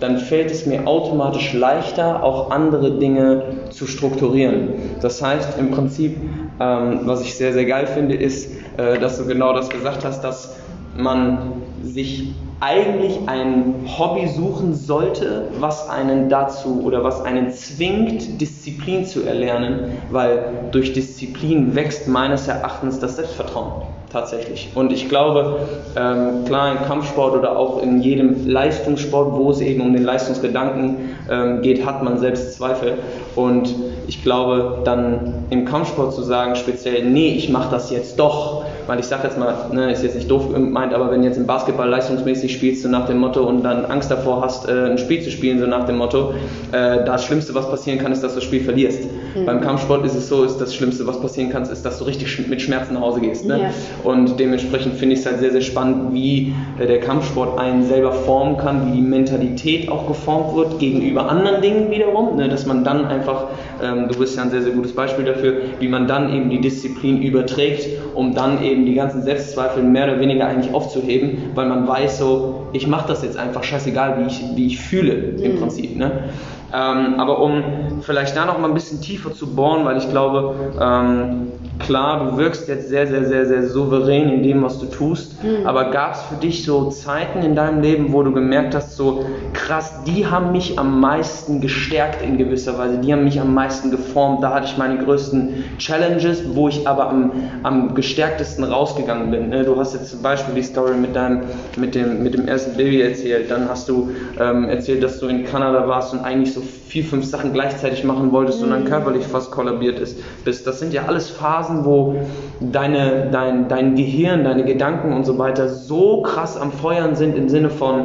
[0.00, 4.68] dann fällt es mir automatisch leichter, auch andere Dinge zu strukturieren.
[5.00, 6.16] Das heißt im Prinzip,
[6.60, 10.22] ähm, was ich sehr, sehr geil finde, ist, äh, dass du genau das gesagt hast,
[10.22, 10.56] dass
[10.96, 19.04] man sich eigentlich ein Hobby suchen sollte, was einen dazu oder was einen zwingt, Disziplin
[19.04, 23.82] zu erlernen, weil durch Disziplin wächst meines Erachtens das Selbstvertrauen
[24.14, 24.70] tatsächlich.
[24.74, 25.58] Und ich glaube,
[25.96, 31.16] ähm, klar, im Kampfsport oder auch in jedem Leistungssport, wo es eben um den Leistungsgedanken
[31.28, 32.94] ähm, geht, hat man selbst Zweifel.
[33.34, 33.74] Und
[34.06, 39.00] ich glaube, dann im Kampfsport zu sagen, speziell, nee, ich mache das jetzt doch, weil
[39.00, 41.88] ich sage jetzt mal, ne, ist jetzt nicht doof gemeint, aber wenn jetzt im Basketball
[41.88, 45.30] leistungsmäßig spielst, so nach dem Motto und dann Angst davor hast, äh, ein Spiel zu
[45.30, 46.34] spielen, so nach dem Motto,
[46.72, 49.02] äh, das Schlimmste, was passieren kann, ist, dass du das Spiel verlierst.
[49.34, 49.46] Mhm.
[49.46, 52.46] Beim Kampfsport ist es so, ist das Schlimmste, was passieren kann, ist, dass du richtig
[52.48, 53.46] mit Schmerzen nach Hause gehst.
[53.46, 53.60] Ne?
[53.60, 53.70] Ja.
[54.02, 58.12] Und dementsprechend finde ich es halt sehr, sehr spannend, wie äh, der Kampfsport einen selber
[58.12, 62.48] formen kann, wie die Mentalität auch geformt wird gegenüber anderen Dingen wiederum, ne?
[62.48, 63.46] dass man dann einfach,
[63.82, 66.60] ähm, du bist ja ein sehr, sehr gutes Beispiel dafür, wie man dann eben die
[66.60, 71.68] Disziplin überträgt, um dann eben eben die ganzen Selbstzweifel mehr oder weniger eigentlich aufzuheben, weil
[71.68, 75.54] man weiß so, ich mache das jetzt einfach scheißegal, wie ich, wie ich fühle im
[75.54, 75.60] mhm.
[75.60, 75.96] Prinzip.
[75.96, 76.24] Ne?
[76.74, 80.54] Ähm, aber um vielleicht da noch mal ein bisschen tiefer zu bohren, weil ich glaube,
[80.80, 85.42] ähm, klar, du wirkst jetzt sehr, sehr, sehr, sehr souverän in dem, was du tust,
[85.44, 85.66] mhm.
[85.66, 89.24] aber gab es für dich so Zeiten in deinem Leben, wo du gemerkt hast, so
[89.52, 93.92] krass, die haben mich am meisten gestärkt in gewisser Weise, die haben mich am meisten
[93.92, 97.32] geformt, da hatte ich meine größten Challenges, wo ich aber am,
[97.62, 99.50] am gestärktesten rausgegangen bin.
[99.50, 99.62] Ne?
[99.62, 101.42] Du hast jetzt zum Beispiel die Story mit deinem,
[101.76, 104.10] mit dem, mit dem ersten Baby erzählt, dann hast du
[104.40, 108.32] ähm, erzählt, dass du in Kanada warst und eigentlich so vier, fünf Sachen gleichzeitig machen
[108.32, 108.64] wolltest mhm.
[108.64, 108.88] und dann mhm.
[108.88, 110.66] körperlich fast kollabiert ist, bist.
[110.66, 112.16] Das sind ja alles Phasen, wo
[112.60, 117.48] deine, dein, dein Gehirn, deine Gedanken und so weiter so krass am Feuern sind im
[117.48, 118.04] Sinne von,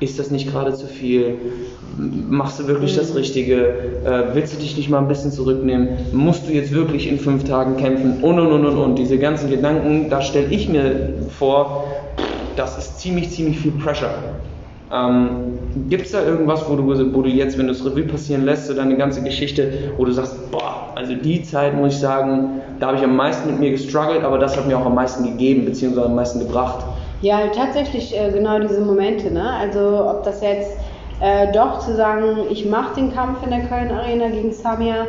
[0.00, 1.36] ist das nicht gerade zu viel?
[1.96, 3.16] Machst du wirklich das mhm.
[3.16, 3.56] Richtige?
[4.04, 5.88] Äh, willst du dich nicht mal ein bisschen zurücknehmen?
[6.12, 8.22] Musst du jetzt wirklich in fünf Tagen kämpfen?
[8.22, 8.98] Und und und und und.
[8.98, 11.84] Diese ganzen Gedanken, da stelle ich mir vor,
[12.54, 14.14] das ist ziemlich, ziemlich viel Pressure.
[14.92, 18.44] Ähm, Gibt es da irgendwas, wo du, wo du jetzt, wenn du es Revue passieren
[18.44, 22.60] lässt, so deine ganze Geschichte, wo du sagst, boah, also die Zeit muss ich sagen,
[22.80, 25.24] da habe ich am meisten mit mir gestruggelt, aber das hat mir auch am meisten
[25.24, 26.84] gegeben, beziehungsweise am meisten gebracht?
[27.20, 29.30] Ja, tatsächlich äh, genau diese Momente.
[29.30, 29.50] Ne?
[29.60, 30.70] Also ob das jetzt
[31.20, 35.06] äh, doch zu sagen, ich mache den Kampf in der Köln Arena gegen Samia,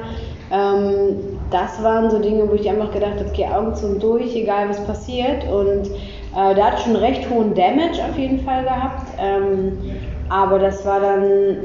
[0.51, 1.15] ähm,
[1.51, 4.69] das waren so Dinge, wo ich einfach gedacht habe, okay, Augen zu und durch, egal
[4.69, 5.43] was passiert.
[5.51, 5.89] Und
[6.39, 9.07] äh, da hat schon recht hohen Damage auf jeden Fall gehabt.
[9.19, 9.77] Ähm,
[10.29, 11.57] aber das war dann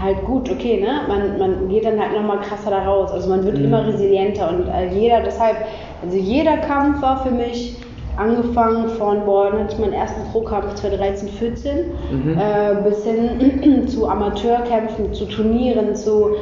[0.00, 1.02] halt gut, okay, ne?
[1.08, 3.10] Man, man geht dann halt nochmal krasser da raus.
[3.12, 3.66] Also man wird mhm.
[3.66, 5.56] immer resilienter und äh, jeder, deshalb,
[6.02, 7.76] also jeder Kampf war für mich
[8.16, 11.76] angefangen von, boah, dann hatte ich meinen ersten Pro-Kampf 2013, 14,
[12.10, 12.38] mhm.
[12.38, 16.36] äh, bis hin zu Amateurkämpfen, zu Turnieren, zu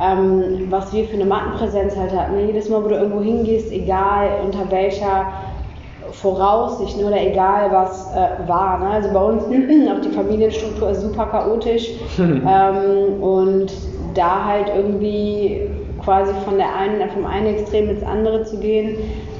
[0.00, 2.38] ähm, was wir für eine Mattenpräsenz halt hatten.
[2.46, 5.26] Jedes Mal, wo du irgendwo hingehst, egal unter welcher
[6.12, 8.78] Voraussicht oder egal was äh, war.
[8.78, 8.86] Ne?
[8.90, 13.72] Also bei uns auch die Familienstruktur ist super chaotisch ähm, und
[14.14, 15.68] da halt irgendwie
[16.02, 18.96] quasi von der einen, vom einen Extrem ins andere zu gehen,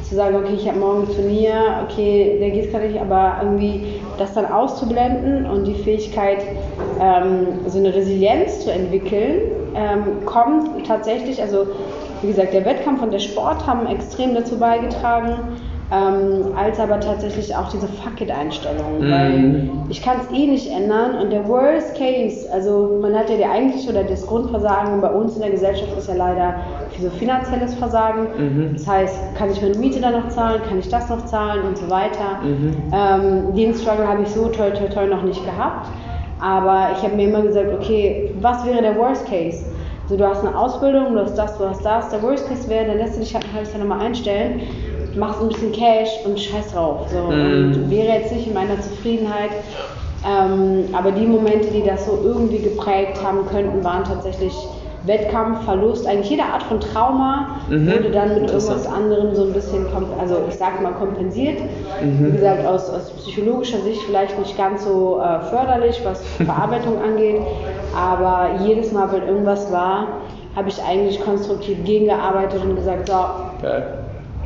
[0.08, 4.00] zu sagen, okay, ich habe morgen ein Turnier, okay, der geht gerade nicht, aber irgendwie
[4.18, 6.38] das dann auszublenden und die Fähigkeit,
[7.00, 9.40] ähm, so eine Resilienz zu entwickeln,
[9.74, 11.66] ähm, kommt tatsächlich, also
[12.22, 15.36] wie gesagt, der Wettkampf und der Sport haben extrem dazu beigetragen,
[15.92, 18.98] ähm, als aber tatsächlich auch diese Fuck-it-Einstellung.
[18.98, 19.10] Mm.
[19.10, 23.36] Weil ich kann es eh nicht ändern und der Worst Case, also man hat ja
[23.36, 26.56] die eigentliche oder das Grundversagen bei uns in der Gesellschaft ist ja leider
[27.00, 28.26] so finanzielles Versagen.
[28.36, 28.72] Mhm.
[28.72, 31.78] Das heißt, kann ich meine Miete dann noch zahlen, kann ich das noch zahlen und
[31.78, 32.40] so weiter.
[32.42, 32.74] Mhm.
[32.92, 35.88] Ähm, den Struggle habe ich so toll, toll, toll noch nicht gehabt.
[36.40, 39.64] Aber ich habe mir immer gesagt, okay, was wäre der Worst Case?
[40.02, 42.10] Also du hast eine Ausbildung, du hast das, du hast das.
[42.10, 44.60] Der Worst Case wäre, dann lässt du dich halt ein halbes Jahr nochmal einstellen
[45.16, 47.08] machst ein bisschen Cash und scheiß drauf.
[47.10, 47.32] So.
[47.32, 47.74] Mhm.
[47.74, 49.50] Und wäre jetzt nicht in meiner Zufriedenheit.
[50.26, 54.52] Ähm, aber die Momente, die das so irgendwie geprägt haben könnten, waren tatsächlich
[55.04, 57.86] Wettkampf, Verlust, eigentlich jede Art von Trauma mhm.
[57.86, 59.86] wurde dann mit irgendwas anderem so ein bisschen,
[60.18, 61.60] also ich sag mal kompensiert.
[62.02, 62.26] Mhm.
[62.26, 67.40] Wie gesagt, aus, aus, psychologischer Sicht vielleicht nicht ganz so äh, förderlich, was Verarbeitung angeht,
[67.94, 70.08] aber jedes Mal, wenn irgendwas war,
[70.56, 73.14] habe ich eigentlich konstruktiv gegengearbeitet und gesagt, so,
[73.62, 73.82] okay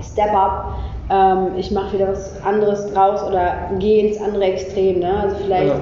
[0.03, 0.75] Step Up,
[1.11, 5.01] ähm, ich mache wieder was anderes draus oder gehe ins andere Extrem.
[5.01, 5.13] Ne?
[5.23, 5.81] Also vielleicht ja.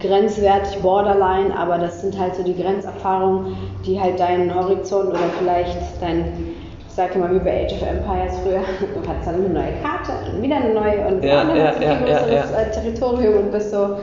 [0.00, 5.76] grenzwertig, borderline, aber das sind halt so die Grenzerfahrungen, die halt deinen Horizont oder vielleicht
[6.00, 6.54] dein,
[6.88, 8.60] ich sage mal wie bei Age of Empires früher,
[8.94, 11.84] du hast dann eine neue Karte und wieder eine neue und ja, ja, hast du
[11.84, 12.60] ja, ja, ja.
[12.60, 13.98] Äh, Territorium und bist so,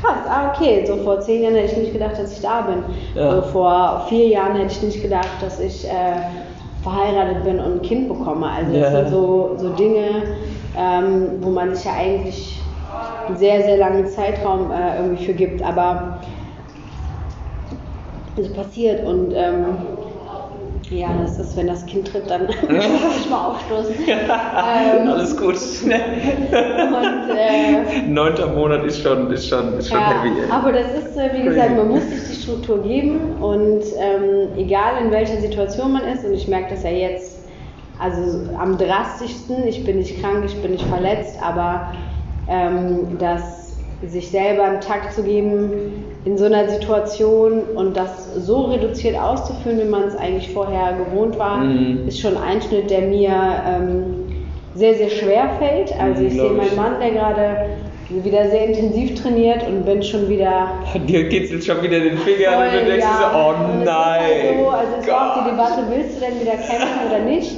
[0.00, 2.84] krass, ah okay, so vor zehn Jahren hätte ich nicht gedacht, dass ich da bin.
[3.14, 3.36] Ja.
[3.36, 5.90] So vor vier Jahren hätte ich nicht gedacht, dass ich äh,
[6.86, 8.48] verheiratet bin und ein Kind bekomme.
[8.48, 10.22] Also das sind so, so Dinge,
[10.78, 12.62] ähm, wo man sich ja eigentlich
[13.26, 15.62] einen sehr, sehr langen Zeitraum äh, irgendwie für gibt.
[15.62, 16.20] Aber
[18.36, 19.64] es passiert und ähm,
[20.90, 22.60] ja, das ist, wenn das Kind tritt, dann muss
[23.20, 23.94] ich mal aufstoßen.
[24.06, 25.56] ähm, Alles gut.
[25.56, 30.40] und, äh, Neunter Monat ist schon, ist schon, ist schon ja, heavy.
[30.40, 30.50] Ey.
[30.50, 35.02] Aber das ist, äh, wie gesagt, man muss sich die Struktur geben und ähm, egal
[35.02, 37.40] in welcher Situation man ist, und ich merke das ja jetzt,
[37.98, 41.92] also am drastischsten, ich bin nicht krank, ich bin nicht verletzt, aber
[42.48, 48.64] ähm, dass sich selber einen Takt zu geben in so einer Situation und das so
[48.64, 52.08] reduziert auszuführen, wie man es eigentlich vorher gewohnt war, mhm.
[52.08, 53.30] ist schon ein Einschnitt, der mir
[53.64, 54.26] ähm,
[54.74, 55.94] sehr, sehr schwer fällt.
[56.00, 57.66] Also ich sehe meinen Mann, der gerade
[58.08, 60.72] wieder sehr intensiv trainiert und bin schon wieder.
[61.06, 63.30] Dir kitzelt schon wieder den Finger voll, und du denkst ja.
[63.32, 64.20] so, oh nein.
[64.20, 67.56] Halt so, also es war auch die Debatte, willst du denn wieder kämpfen oder nicht?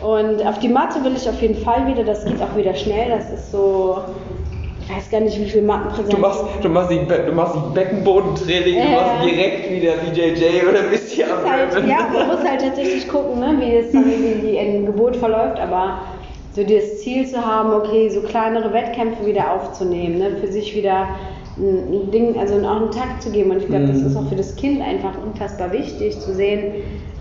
[0.00, 3.10] Und auf die Matte will ich auf jeden Fall wieder, das geht auch wieder schnell,
[3.10, 3.98] das ist so,
[4.84, 6.08] ich weiß gar nicht, wie viel Mattenpräsenz.
[6.10, 10.20] Du machst, du machst die, du machst die Beckenbodentraining, äh, du machst direkt wieder wie
[10.20, 13.92] JJ oder bist hier am halt, Ja, man muss halt tatsächlich gucken, ne, wie es
[13.92, 15.98] wie die in Geburt verläuft, aber
[16.54, 21.08] so das Ziel zu haben, okay, so kleinere Wettkämpfe wieder aufzunehmen, ne, für sich wieder
[21.58, 23.50] ein Ding, also auch einen Takt zu geben.
[23.50, 23.88] Und ich glaube, mhm.
[23.88, 26.74] das ist auch für das Kind einfach unfassbar wichtig zu sehen,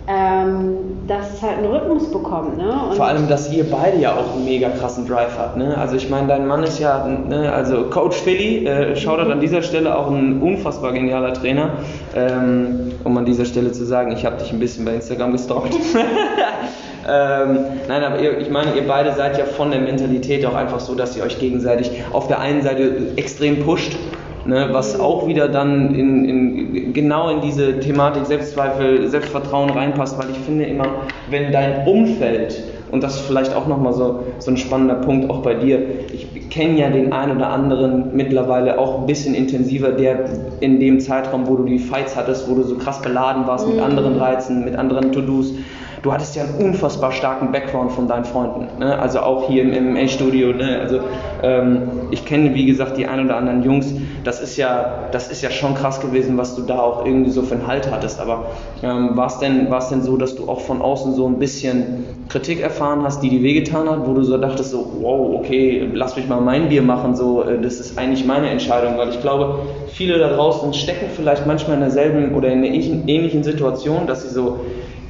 [0.07, 2.57] ähm, dass es halt einen Rhythmus bekommt.
[2.57, 2.71] Ne?
[2.89, 5.57] Und Vor allem, dass ihr beide ja auch einen mega krassen Drive habt.
[5.57, 5.77] Ne?
[5.77, 9.61] Also ich meine, dein Mann ist ja, ne, also Coach Philly, äh, schaut an dieser
[9.61, 11.71] Stelle auch ein unfassbar genialer Trainer.
[12.15, 15.75] Ähm, um an dieser Stelle zu sagen, ich habe dich ein bisschen bei Instagram gestalkt.
[17.09, 20.79] ähm, nein, aber ihr, ich meine, ihr beide seid ja von der Mentalität auch einfach
[20.79, 23.95] so, dass ihr euch gegenseitig auf der einen Seite extrem pusht
[24.43, 30.31] Ne, was auch wieder dann in, in, genau in diese Thematik Selbstzweifel, Selbstvertrauen reinpasst, weil
[30.31, 30.87] ich finde immer,
[31.29, 35.43] wenn dein Umfeld, und das ist vielleicht auch nochmal so, so ein spannender Punkt auch
[35.43, 35.79] bei dir,
[36.11, 40.25] ich kenne ja den einen oder anderen mittlerweile auch ein bisschen intensiver, der
[40.59, 43.75] in dem Zeitraum, wo du die Fights hattest, wo du so krass beladen warst mhm.
[43.75, 45.53] mit anderen Reizen, mit anderen To-Dos,
[46.01, 48.97] du hattest ja einen unfassbar starken Background von deinen Freunden, ne?
[48.97, 50.53] also auch hier im MMA-Studio.
[50.53, 50.79] Ne?
[50.79, 50.99] Also
[51.43, 53.93] ähm, ich kenne wie gesagt die ein oder anderen Jungs.
[54.23, 57.43] Das ist ja, das ist ja schon krass gewesen, was du da auch irgendwie so
[57.43, 58.19] für einen Halt hattest.
[58.19, 58.45] Aber
[58.81, 62.61] ähm, war es denn, denn so, dass du auch von außen so ein bisschen Kritik
[62.61, 66.27] erfahren hast, die dir wehgetan hat, wo du so dachtest so, wow, okay, lass mich
[66.27, 70.17] mal mein Bier machen, so, äh, das ist eigentlich meine Entscheidung, weil ich glaube, viele
[70.17, 74.61] da draußen stecken vielleicht manchmal in derselben oder in einer ähnlichen Situation, dass sie so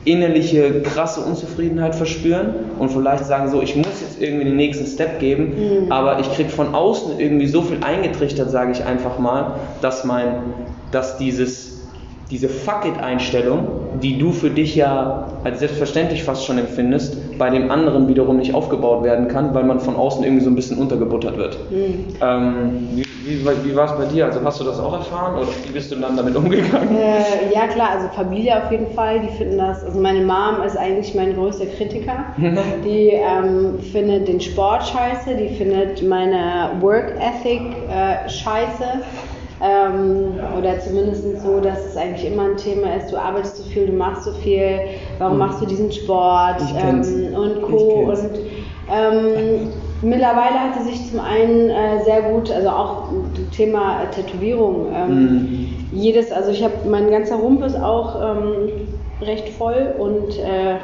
[0.03, 5.19] innerliche krasse Unzufriedenheit verspüren und vielleicht sagen so, ich muss jetzt irgendwie den nächsten Step
[5.19, 5.91] geben, mhm.
[5.91, 10.41] aber ich kriege von außen irgendwie so viel eingetrichtert, sage ich einfach mal, dass mein,
[10.91, 11.71] dass dieses
[12.31, 13.67] diese Fuck it-Einstellung,
[14.01, 18.53] die du für dich ja als selbstverständlich fast schon empfindest, bei dem anderen wiederum nicht
[18.53, 21.57] aufgebaut werden kann, weil man von außen irgendwie so ein bisschen untergebuttert wird.
[21.71, 22.05] Mhm.
[22.21, 24.25] Ähm, wie, wie, wie war es bei dir?
[24.25, 26.95] Also hast du das auch erfahren oder wie bist du dann damit umgegangen?
[26.95, 30.77] Äh, ja klar, also Familie auf jeden Fall, die finden das, also meine Mom ist
[30.77, 32.25] eigentlich mein größter Kritiker.
[32.85, 39.01] die ähm, findet den Sport scheiße, die findet meine Work Ethic äh, scheiße.
[39.63, 43.85] Ähm, oder zumindest so, dass es eigentlich immer ein Thema ist, du arbeitest so viel,
[43.85, 44.79] du machst so viel,
[45.19, 48.09] warum machst du diesen Sport ähm, und Co.
[48.09, 48.39] Und
[48.91, 49.69] ähm,
[50.01, 53.09] mittlerweile hat sie sich zum einen äh, sehr gut, also auch
[53.55, 55.67] Thema Tätowierung, mhm.
[55.91, 58.69] jedes, also ich habe, mein ganzer Rumpf ist auch ähm,
[59.21, 60.77] recht voll und äh,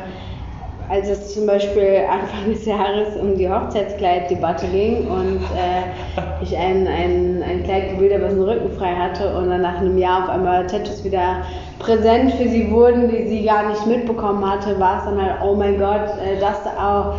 [0.90, 6.88] als es zum Beispiel Anfang des Jahres um die Hochzeitskleiddebatte ging und äh, ich ein,
[6.88, 10.24] ein, ein Kleid gewählt habe, was den Rücken frei hatte und dann nach einem Jahr
[10.24, 11.42] auf einmal Tattoos wieder
[11.80, 15.56] präsent für sie wurden, die sie gar nicht mitbekommen hatte, war es dann halt, oh
[15.56, 17.16] mein Gott, äh, das da auch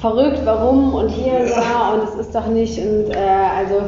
[0.00, 3.18] verrückt, warum und hier da und es ist doch nicht und äh,
[3.58, 3.82] also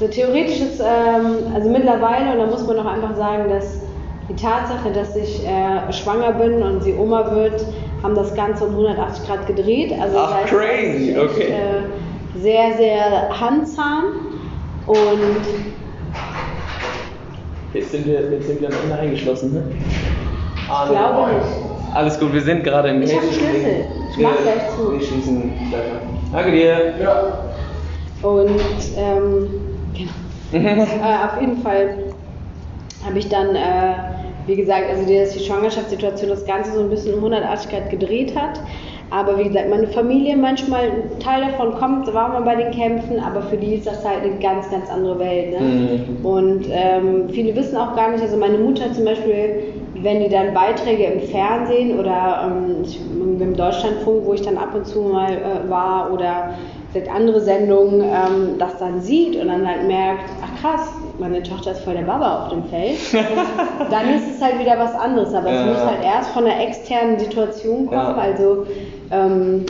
[0.00, 3.80] so theoretisch ist, ähm, also mittlerweile und da muss man auch einfach sagen, dass
[4.28, 7.64] die Tatsache, dass ich äh, schwanger bin und sie Oma wird,
[8.02, 9.92] haben das Ganze um 180 Grad gedreht.
[10.00, 11.52] Also Ach, crazy, okay.
[11.52, 14.04] Äh, sehr, sehr handsam
[14.86, 15.46] und
[17.74, 19.62] Jetzt sind wir, jetzt sind wir am Ende eingeschlossen, ne?
[19.72, 21.46] Ich glaube nicht.
[21.94, 23.86] Alles gut, wir sind gerade im Ich habe Schlüssel.
[24.10, 24.92] Ich mach gleich zu.
[24.92, 25.82] Wir schließen gleich
[26.32, 26.94] Danke dir.
[27.02, 27.38] Ja.
[28.22, 28.60] Und
[28.96, 29.48] ähm,
[29.94, 30.12] genau.
[30.52, 31.96] äh, auf jeden Fall
[33.04, 33.94] habe ich dann äh,
[34.46, 37.90] wie gesagt, also die, dass die Schwangerschaftssituation das Ganze so ein bisschen um 180 Grad
[37.90, 38.60] gedreht hat.
[39.10, 43.20] Aber wie gesagt, meine Familie manchmal, ein Teil davon kommt, war man bei den Kämpfen,
[43.20, 45.50] aber für die ist das halt eine ganz, ganz andere Welt.
[45.50, 45.60] Ne?
[45.60, 46.24] Mhm.
[46.24, 49.64] Und ähm, viele wissen auch gar nicht, also meine Mutter zum Beispiel,
[49.96, 52.84] wenn die dann Beiträge im Fernsehen oder ähm,
[53.38, 56.54] im Deutschlandfunk, wo ich dann ab und zu mal äh, war, oder
[56.92, 61.72] vielleicht andere Sendungen, ähm, das dann sieht und dann halt merkt, ach krass, meine Tochter
[61.72, 62.98] ist voll der Baba auf dem Feld,
[63.90, 65.34] dann ist es halt wieder was anderes.
[65.34, 68.14] Aber es muss halt erst von einer externen Situation kommen.
[68.18, 68.66] Also
[69.10, 69.66] ähm,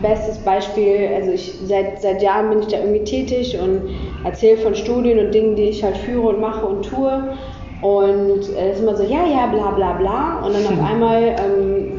[0.00, 3.82] bestes Beispiel, also ich seit, seit Jahren bin ich da irgendwie tätig und
[4.24, 7.36] erzähle von Studien und Dingen, die ich halt führe und mache und tue.
[7.80, 10.40] Und es äh, ist immer so, ja, ja, bla bla bla.
[10.44, 11.92] Und dann auf einmal ähm,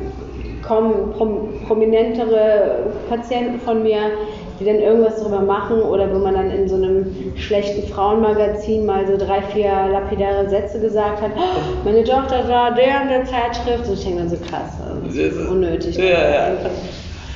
[0.61, 4.11] kommen prom prominentere Patienten von mir,
[4.59, 9.07] die dann irgendwas darüber machen oder wo man dann in so einem schlechten Frauenmagazin mal
[9.07, 13.87] so drei, vier lapidare Sätze gesagt hat, oh, meine Tochter war der in der Zeitschrift
[13.87, 15.97] und ich denke dann so krass, also das ist unnötig.
[15.97, 16.57] Ja, ja.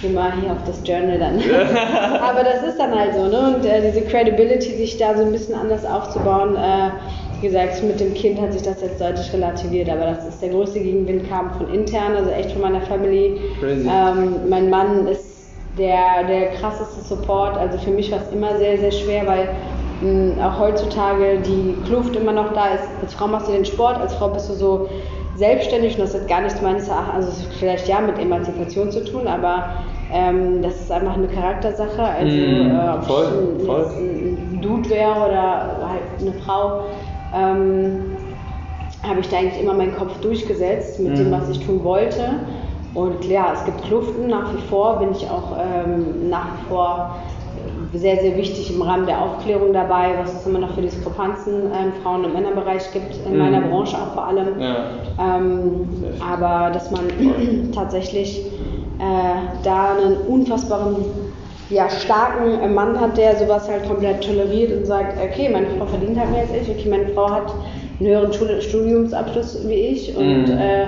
[0.01, 1.39] Geh mal hier auf das Journal dann.
[2.21, 3.55] Aber das ist dann halt so, ne?
[3.55, 6.89] Und äh, diese Credibility, sich da so ein bisschen anders aufzubauen, äh,
[7.39, 10.49] wie gesagt, mit dem Kind hat sich das jetzt deutlich relativiert, aber das ist der
[10.49, 13.39] größte Gegenwind kam von intern, also echt von meiner Family.
[13.61, 15.32] Ähm, mein Mann ist
[15.77, 17.57] der, der krasseste Support.
[17.57, 19.49] Also für mich war es immer sehr, sehr schwer, weil
[20.01, 22.83] mh, auch heutzutage die Kluft immer noch da ist.
[23.01, 24.89] Als Frau machst du den Sport, als Frau bist du so
[25.35, 29.27] selbstständig und das hat gar nichts meines Erachtens, also vielleicht ja mit Emanzipation zu tun,
[29.27, 29.69] aber
[30.11, 32.03] ähm, das ist einfach eine Charaktersache.
[32.03, 33.85] Also mm, äh, ob voll, ein, voll.
[33.97, 36.81] ein Dude wäre oder halt eine Frau,
[37.35, 38.15] ähm,
[39.01, 41.15] habe ich da eigentlich immer meinen Kopf durchgesetzt mit mm.
[41.15, 42.35] dem, was ich tun wollte.
[42.93, 47.15] Und klar, es gibt Kluften nach wie vor, bin ich auch ähm, nach wie vor
[47.93, 51.71] sehr, sehr wichtig im Rahmen der Aufklärung dabei, was es immer noch für Diskrepanzen im
[51.71, 53.39] ähm, Frauen- und Männerbereich gibt, in mhm.
[53.39, 54.59] meiner Branche auch vor allem.
[54.59, 54.85] Ja.
[55.19, 55.87] Ähm,
[56.19, 57.07] aber dass man
[57.75, 58.39] tatsächlich
[58.99, 60.95] äh, da einen unfassbaren,
[61.69, 66.19] ja, starken Mann hat, der sowas halt komplett toleriert und sagt, okay, meine Frau verdient
[66.19, 67.53] halt mehr als ich, okay, meine Frau hat
[67.99, 70.57] einen höheren Studiumsabschluss wie ich und mhm.
[70.57, 70.87] äh,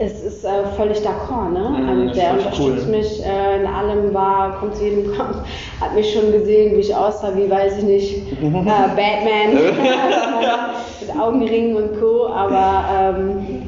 [0.00, 1.60] es ist äh, völlig d'accord, ne?
[1.60, 2.96] Mm, also der unterstützt cool.
[2.96, 5.36] mich äh, in allem, war, kommt zu jedem Kampf,
[5.80, 9.54] hat mich schon gesehen, wie ich aussah, wie weiß ich nicht, äh, Batman
[11.00, 12.26] mit Augenringen und Co.
[12.28, 13.62] Aber ähm,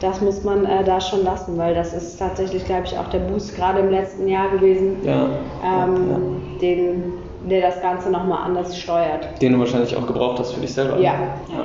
[0.00, 3.20] das muss man äh, da schon lassen, weil das ist tatsächlich, glaube ich, auch der
[3.20, 5.26] Boost gerade im letzten Jahr gewesen, ja.
[5.64, 6.60] Ähm, ja.
[6.60, 7.12] Den,
[7.48, 9.40] der das Ganze nochmal anders steuert.
[9.40, 10.98] Den du wahrscheinlich auch gebraucht hast für dich selber.
[10.98, 11.14] Ja.
[11.48, 11.64] ja.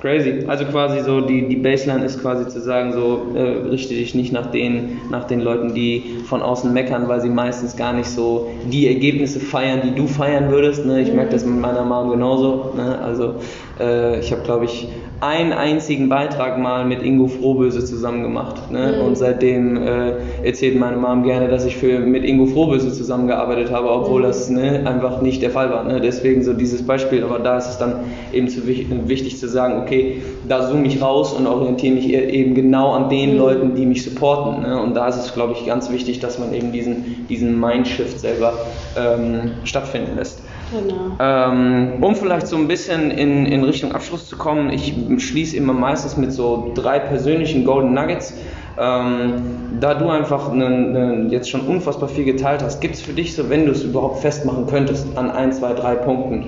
[0.00, 0.44] Crazy.
[0.46, 4.32] Also quasi so die, die Baseline ist quasi zu sagen, so äh, richte dich nicht
[4.32, 8.50] nach den, nach den Leuten, die von außen meckern, weil sie meistens gar nicht so
[8.64, 10.86] die Ergebnisse feiern, die du feiern würdest.
[10.86, 11.02] Ne?
[11.02, 12.72] Ich merke das mit meiner Mom genauso.
[12.76, 12.98] Ne?
[12.98, 13.34] Also
[13.78, 14.88] äh, ich habe, glaube ich,
[15.20, 18.70] einen einzigen Beitrag mal mit Ingo Frohböse zusammen gemacht.
[18.70, 18.96] Ne?
[18.96, 19.06] Mhm.
[19.06, 23.90] Und seitdem äh, erzählt meine Mom gerne, dass ich für, mit Ingo Frohböse zusammengearbeitet habe,
[23.90, 24.26] obwohl mhm.
[24.26, 25.84] das ne, einfach nicht der Fall war.
[25.84, 26.00] Ne?
[26.00, 27.22] Deswegen so dieses Beispiel.
[27.22, 27.96] Aber da ist es dann
[28.32, 32.92] eben zu wichtig zu sagen, okay, da zoome ich raus und orientiere mich eben genau
[32.92, 33.38] an den mhm.
[33.38, 34.62] Leuten, die mich supporten.
[34.62, 34.80] Ne?
[34.80, 38.54] Und da ist es, glaube ich, ganz wichtig, dass man eben diesen, diesen Mindshift selber
[38.96, 40.40] ähm, stattfinden lässt.
[40.70, 41.16] Genau.
[41.18, 45.72] Ähm, um vielleicht so ein bisschen in, in Richtung Abschluss zu kommen, ich schließe immer
[45.72, 48.34] meistens mit so drei persönlichen Golden Nuggets.
[48.78, 49.42] Ähm,
[49.80, 53.34] da du einfach ne, ne, jetzt schon unfassbar viel geteilt hast, gibt es für dich
[53.34, 56.46] so, wenn du es überhaupt festmachen könntest, an ein, zwei, drei Punkten,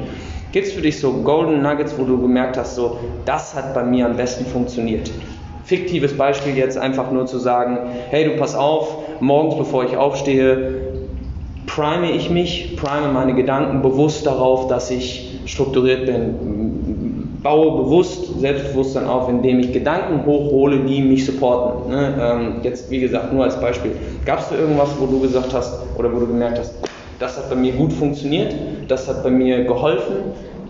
[0.52, 3.82] gibt es für dich so Golden Nuggets, wo du gemerkt hast, so, das hat bei
[3.82, 5.10] mir am besten funktioniert?
[5.64, 7.78] Fiktives Beispiel jetzt einfach nur zu sagen,
[8.10, 10.91] hey, du pass auf, morgens bevor ich aufstehe,
[11.66, 19.06] prime ich mich, prime meine Gedanken bewusst darauf, dass ich strukturiert bin, baue bewusst Selbstbewusstsein
[19.06, 21.90] auf, indem ich Gedanken hochhole, die mich supporten.
[21.90, 22.14] Ne?
[22.20, 23.92] Ähm, jetzt, wie gesagt, nur als Beispiel.
[24.24, 26.74] Gab es irgendwas, wo du gesagt hast oder wo du gemerkt hast,
[27.18, 28.54] das hat bei mir gut funktioniert,
[28.88, 30.16] das hat bei mir geholfen?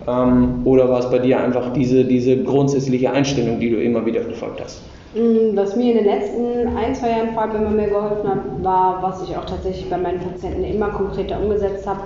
[0.07, 4.21] Ähm, oder war es bei dir einfach diese, diese grundsätzliche Einstellung, die du immer wieder
[4.21, 4.81] verfolgt hast?
[5.15, 8.63] Mm, was mir in den letzten ein, zwei Jahren vor allem immer mehr geholfen hat,
[8.63, 12.01] war, was ich auch tatsächlich bei meinen Patienten immer konkreter umgesetzt habe,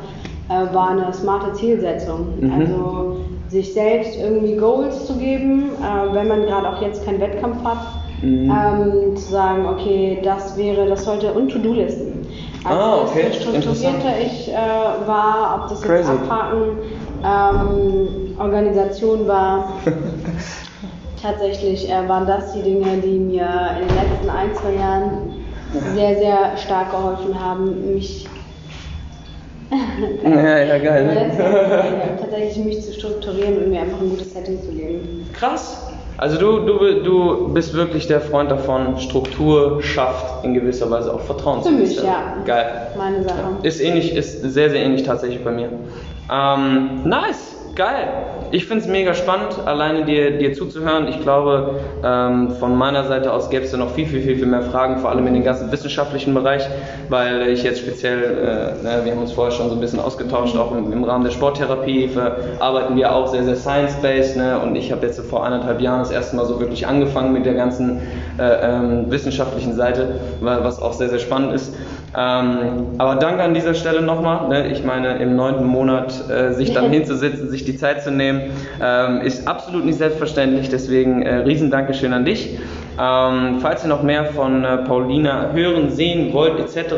[0.49, 2.27] äh, war eine smarte Zielsetzung.
[2.39, 2.51] Mhm.
[2.51, 3.17] Also
[3.47, 7.77] sich selbst irgendwie Goals zu geben, äh, wenn man gerade auch jetzt keinen Wettkampf hat,
[8.21, 8.51] mhm.
[8.51, 12.27] ähm, zu sagen, okay, das wäre, das sollte und To-Do-Listen.
[12.65, 13.31] Also ah, okay.
[13.31, 14.53] strukturierter ich äh,
[15.07, 16.77] war, ob das jetzt Abhaken,
[17.23, 19.73] ähm, Organisation war,
[21.21, 25.45] tatsächlich äh, waren das die Dinge, die mir in den letzten ein, zwei Jahren
[25.93, 28.27] sehr, sehr stark geholfen haben, mich
[30.23, 31.31] ja, ja, geil.
[32.21, 35.29] tatsächlich mich zu strukturieren und mir einfach ein gutes Setting zu geben.
[35.33, 35.87] Krass.
[36.17, 41.19] Also du, du, du bist wirklich der Freund davon, Struktur schafft in gewisser Weise auch
[41.19, 42.37] Vertrauen Für mich, ja.
[42.45, 42.87] Geil.
[42.97, 43.57] Meine Sache.
[43.61, 45.69] Ist ähnlich, ist sehr, sehr ähnlich tatsächlich bei mir.
[46.31, 48.07] Ähm, nice geil.
[48.51, 51.07] Ich finde es mega spannend, alleine dir, dir zuzuhören.
[51.07, 54.45] Ich glaube, ähm, von meiner Seite aus gäbe es da noch viel, viel, viel, viel
[54.47, 56.67] mehr Fragen, vor allem in den ganzen wissenschaftlichen Bereich,
[57.09, 60.55] weil ich jetzt speziell, äh, ne, wir haben uns vorher schon so ein bisschen ausgetauscht,
[60.57, 62.09] auch im, im Rahmen der Sporttherapie
[62.59, 64.37] arbeiten wir auch sehr, sehr science-based.
[64.37, 67.45] Ne, und ich habe jetzt vor anderthalb Jahren das erste Mal so wirklich angefangen mit
[67.45, 68.01] der ganzen
[68.39, 71.75] äh, ähm, wissenschaftlichen Seite, was auch sehr, sehr spannend ist.
[72.17, 74.47] Ähm, aber danke an dieser Stelle nochmal.
[74.47, 74.71] Ne?
[74.71, 78.51] Ich meine, im neunten Monat äh, sich dann hinzusitzen, sich die Zeit zu nehmen,
[78.81, 80.69] ähm, ist absolut nicht selbstverständlich.
[80.69, 82.57] Deswegen äh, riesen Dankeschön an dich.
[82.99, 86.95] Ähm, falls ihr noch mehr von äh, Paulina hören, sehen wollt etc.,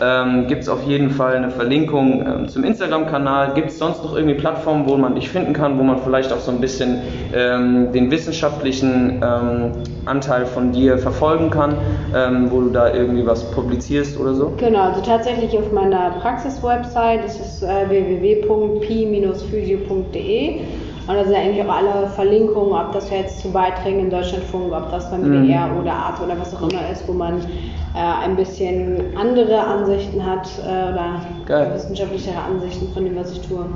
[0.00, 3.54] ähm, gibt es auf jeden Fall eine Verlinkung ähm, zum Instagram-Kanal.
[3.54, 6.38] Gibt es sonst noch irgendwie Plattformen, wo man dich finden kann, wo man vielleicht auch
[6.38, 7.02] so ein bisschen
[7.34, 9.72] ähm, den wissenschaftlichen ähm,
[10.04, 11.74] Anteil von dir verfolgen kann,
[12.14, 14.51] ähm, wo du da irgendwie was publizierst oder so?
[14.56, 20.60] Genau, also tatsächlich auf meiner Praxis-Website, das ist äh, www.pi-physio.de.
[21.08, 24.90] Und da sind eigentlich auch alle Verlinkungen, ob das jetzt zu Beiträgen im Deutschlandfunk, ob
[24.90, 25.48] das beim mhm.
[25.48, 30.24] WDR oder Art oder was auch immer ist, wo man äh, ein bisschen andere Ansichten
[30.24, 31.72] hat äh, oder Geil.
[31.74, 33.66] wissenschaftlichere Ansichten von dem, was ich tue.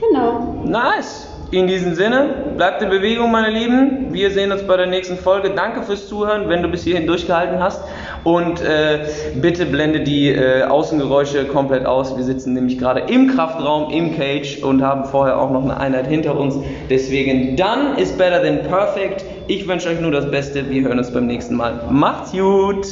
[0.00, 0.54] Genau.
[0.64, 1.32] Nice.
[1.52, 4.12] In diesem Sinne, bleibt in Bewegung, meine Lieben.
[4.12, 5.50] Wir sehen uns bei der nächsten Folge.
[5.50, 7.84] Danke fürs Zuhören, wenn du bis hierhin durchgehalten hast.
[8.26, 9.06] Und äh,
[9.36, 12.16] bitte blende die äh, Außengeräusche komplett aus.
[12.16, 16.08] Wir sitzen nämlich gerade im Kraftraum, im Cage und haben vorher auch noch eine Einheit
[16.08, 16.56] hinter uns.
[16.90, 19.24] Deswegen, done is better than perfect.
[19.46, 20.68] Ich wünsche euch nur das Beste.
[20.68, 21.84] Wir hören uns beim nächsten Mal.
[21.88, 22.88] Macht's gut!